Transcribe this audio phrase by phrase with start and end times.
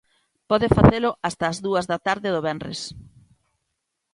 [0.49, 2.81] Pode facelo ata as dúas da tarde do venres.